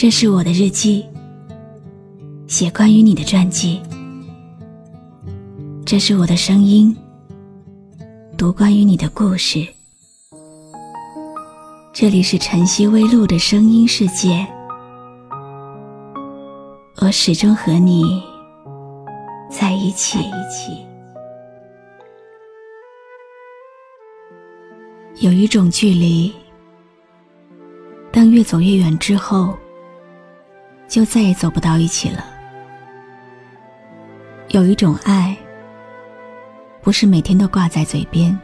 [0.00, 1.04] 这是我的日记，
[2.46, 3.82] 写关于你的传记。
[5.84, 6.96] 这是我的声音，
[8.34, 9.62] 读关于你的故事。
[11.92, 14.46] 这里是晨曦微露的声音世界，
[17.02, 18.22] 我始终和你
[19.50, 20.18] 在一起。
[25.16, 26.32] 有一种距离，
[28.10, 29.54] 当越走越远之后，
[30.90, 32.26] 就再也走不到一起了。
[34.48, 35.36] 有一种爱，
[36.82, 38.36] 不是每天都挂在嘴边，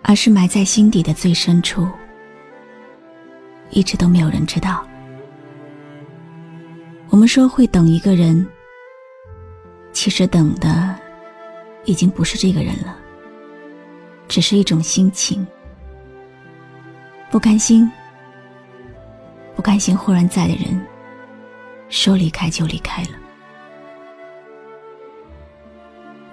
[0.00, 1.86] 而是埋在心底的最深处，
[3.68, 4.82] 一直都没有人知道。
[7.10, 8.44] 我们说会等一个人，
[9.92, 10.96] 其实等的
[11.84, 12.96] 已经不是这个人了。
[14.26, 15.46] 只是一种心情，
[17.30, 17.88] 不甘心，
[19.64, 20.78] 甘心忽然在的人，
[21.88, 23.08] 说离开就离开了。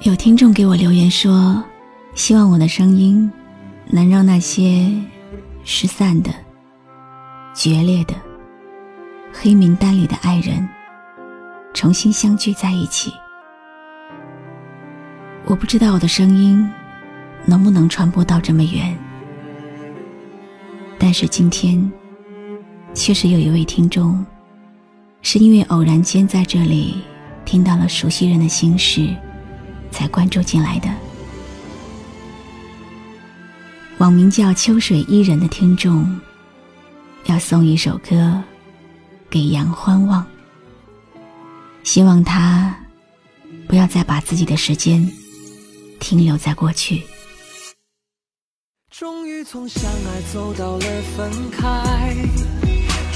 [0.01, 1.63] 有听众给我留言说，
[2.13, 3.31] 希望我的声音
[3.85, 4.91] 能让那些
[5.63, 6.29] 失散的、
[7.53, 8.13] 决裂的、
[9.31, 10.67] 黑名单里的爱人
[11.73, 13.13] 重新相聚在一起。
[15.45, 16.69] 我不知道我的声音。
[17.43, 18.95] 能不能传播到这么远？
[20.99, 21.91] 但是今天，
[22.93, 24.23] 确实有一位听众，
[25.21, 27.01] 是因为偶然间在这里
[27.45, 29.15] 听到了熟悉人的心事，
[29.91, 30.89] 才关注进来的。
[33.97, 36.19] 网名叫秋水伊人的听众，
[37.25, 38.41] 要送一首歌
[39.29, 40.25] 给杨欢望，
[41.83, 42.75] 希望他
[43.67, 45.09] 不要再把自己的时间
[45.99, 47.03] 停留在过去。
[48.89, 52.15] 终于从相爱走到了分开，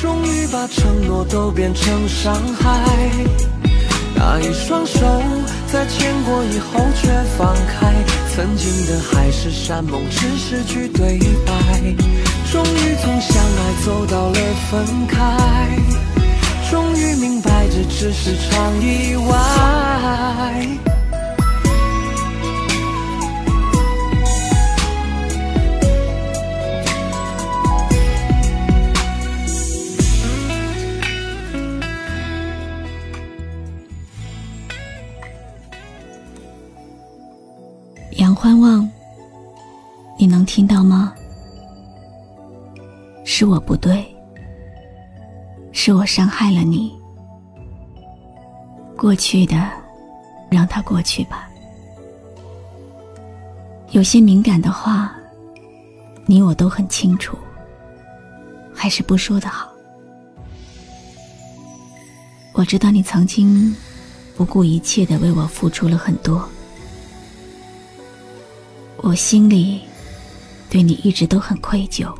[0.06, 2.70] 终于把承诺都变成伤害。
[4.14, 5.00] 那一双手
[5.66, 7.91] 在牵过以后却放开，
[8.30, 11.52] 曾经的海誓山盟只是句对白。
[12.52, 15.18] 终于从相爱走到了分开，
[16.69, 20.94] 终于明白这只是场意外。
[40.56, 41.14] 听到吗？
[43.26, 44.06] 是我不对，
[45.74, 46.98] 是我伤害了你。
[48.96, 49.70] 过去的，
[50.50, 51.50] 让它过去吧。
[53.92, 55.14] 有些敏感的话，
[56.26, 57.38] 你我都很清楚，
[58.74, 59.70] 还是不说的好。
[62.54, 63.76] 我知道你曾经
[64.38, 66.48] 不顾一切的为我付出了很多。
[69.02, 69.82] 我心里
[70.70, 72.14] 对你一直都很愧疚，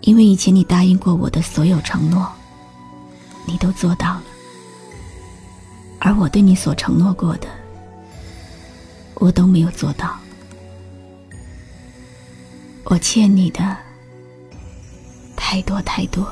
[0.00, 2.26] 因为以前你答应过我的所有承诺，
[3.46, 4.22] 你都做到了，
[6.00, 7.48] 而我对你所承诺过的，
[9.14, 10.18] 我都没有做到。
[12.84, 13.76] 我欠你的
[15.36, 16.26] 太多太多，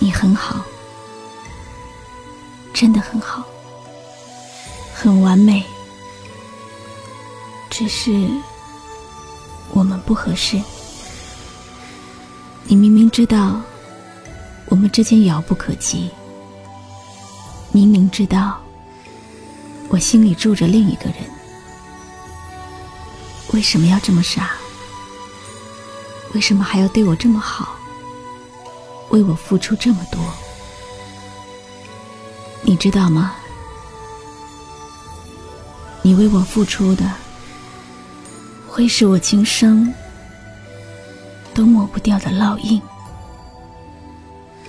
[0.00, 0.64] 你很好，
[2.72, 3.44] 真的很好。
[4.94, 5.62] 很完美，
[7.76, 8.12] 只是
[9.72, 10.62] 我们不合适。
[12.62, 13.60] 你明明知道
[14.66, 16.08] 我们之间遥不可及，
[17.72, 18.62] 明明知道
[19.88, 21.16] 我心里住着另一个人，
[23.52, 24.52] 为什么要这么傻？
[26.32, 27.74] 为什么还要对我这么好？
[29.10, 30.20] 为我付出这么多？
[32.62, 33.34] 你知道吗？
[36.02, 37.10] 你为我付出的，
[38.74, 39.94] 会是我今生
[41.54, 42.82] 都抹不掉的烙印。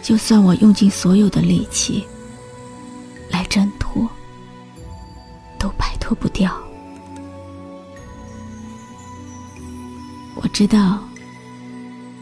[0.03, 2.06] 就算我用尽所有的力气
[3.31, 4.07] 来挣脱，
[5.57, 6.56] 都摆脱不掉。
[10.35, 11.00] 我知道，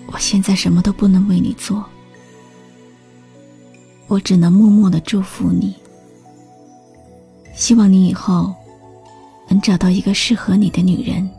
[0.06, 1.84] 我现在什么都不能为你做，
[4.08, 5.76] 我只能默默的祝福你，
[7.54, 8.56] 希望你以后。
[9.50, 11.30] 能找到一个适合你的女人，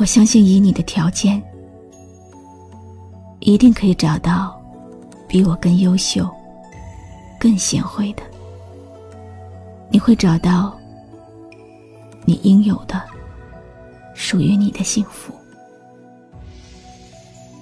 [0.00, 1.42] 我相信以你的条件，
[3.40, 4.58] 一定可以找到
[5.28, 6.26] 比我更优秀、
[7.38, 8.22] 更贤惠的。
[9.90, 10.74] 你会找到
[12.24, 12.98] 你应有的、
[14.14, 15.34] 属于你的幸福。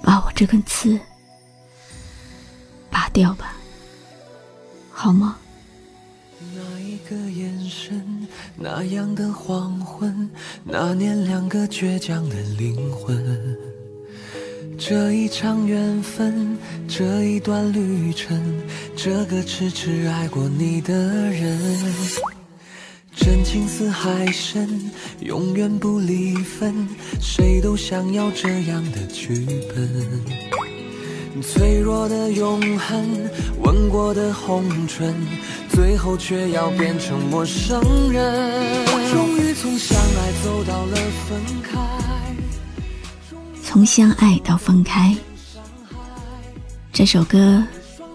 [0.01, 0.97] 把我这根刺
[2.89, 3.57] 拔掉吧，
[4.93, 5.37] 好吗？
[7.69, 8.27] 那一个眼神，
[8.57, 10.31] 那样的黄昏，
[10.65, 13.23] 那年两个倔强的灵魂。
[14.79, 16.57] 这一场缘分，
[16.87, 18.41] 这一段旅程，
[18.97, 21.59] 这个痴痴爱过你的人，
[23.15, 26.89] 真情似海深，永远不离分，
[27.21, 30.13] 谁都想要这样的剧本。
[31.41, 33.07] 脆弱的永恒，
[33.69, 35.15] 吻过的红唇，
[35.69, 37.79] 最后却要变成陌生
[38.11, 38.87] 人。
[39.13, 40.97] 终于从相爱走到了
[41.29, 41.79] 分开。
[43.63, 45.15] 从相爱到分开，
[46.95, 47.63] 这首歌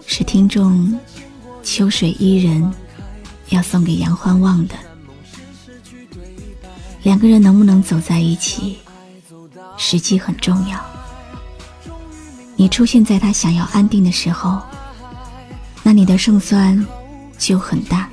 [0.08, 0.98] 是听众
[1.62, 2.74] 秋水伊人
[3.50, 4.74] 要送给杨欢望的。
[7.04, 8.78] 两个人能不能走在一起，
[9.76, 10.84] 时机很重要。
[12.56, 14.60] 你出现在他想要安定的时候，
[15.84, 16.84] 那你的胜算
[17.38, 18.10] 就很大。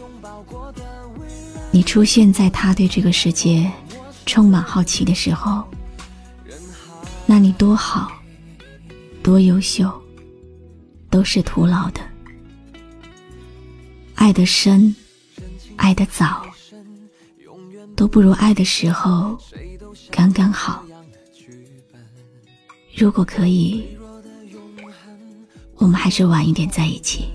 [1.71, 3.71] 你出现在他对这个世界
[4.25, 5.63] 充满好奇的时候。
[7.25, 8.11] 那你多好，
[9.23, 9.89] 多优秀，
[11.09, 12.01] 都是徒劳的。
[14.15, 14.93] 爱的深，
[15.77, 16.45] 爱的早，
[17.95, 19.39] 都不如爱的时候
[20.11, 20.83] 刚刚好。
[22.93, 23.97] 如果可以，
[25.75, 27.31] 我们还是晚一点在一起，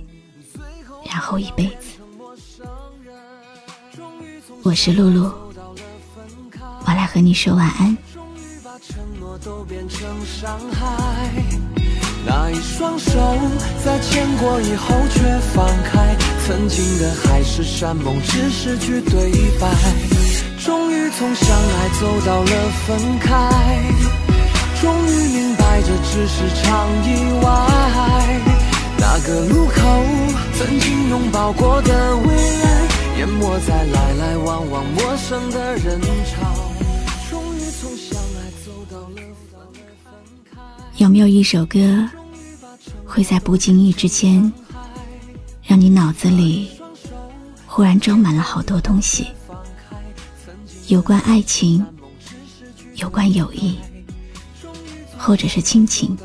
[1.16, 1.96] 然后一辈子。
[4.62, 5.32] 我是露露，
[6.84, 7.96] 我来和你说晚安。
[9.42, 11.30] 都变成伤害，
[12.26, 13.10] 那一双手
[13.82, 16.14] 在牵过以后却放开，
[16.44, 19.70] 曾经的海誓山盟只失去对白，
[20.58, 23.32] 终于从相爱走到了分开，
[24.82, 27.08] 终于明白这只是场意
[27.42, 27.46] 外，
[28.98, 29.80] 那个路口
[30.58, 32.88] 曾经拥抱过的未来，
[33.18, 36.54] 淹没在来来往往陌生的人潮。
[37.30, 39.22] 终于从相爱走到了
[40.96, 42.08] 有没有一首歌，
[43.04, 44.52] 会在不经意之间，
[45.62, 46.70] 让你脑子里
[47.66, 49.28] 忽然装满了好多东西？
[50.88, 51.84] 有关爱情，
[52.94, 53.78] 有关友谊，
[55.18, 56.16] 或者是亲情？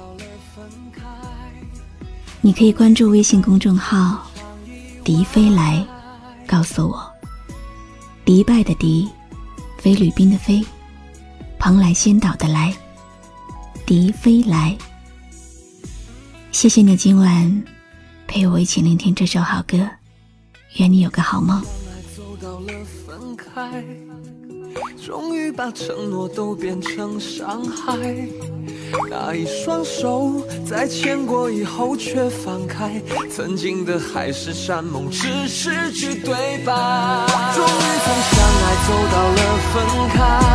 [2.41, 4.27] 你可以关注微信公众号
[5.03, 5.85] “迪飞来”，
[6.47, 7.11] 告诉我。
[8.23, 9.09] 迪拜的迪，
[9.77, 10.63] 菲律宾的菲，
[11.57, 12.73] 蓬莱仙岛的来。
[13.85, 14.77] 笛飞来，
[16.51, 17.63] 谢谢你今晚
[18.27, 19.89] 陪我一起聆听这首好歌，
[20.77, 21.61] 愿你有个好梦。
[25.03, 27.97] 终于把承诺都变成伤害，
[29.09, 36.33] 那一双手在牵过以后却放开，曾经的海誓山盟只是句对
[36.65, 36.73] 白。
[37.53, 37.67] 终于
[38.05, 39.39] 从相爱走到了
[39.73, 39.75] 分
[40.13, 40.50] 开。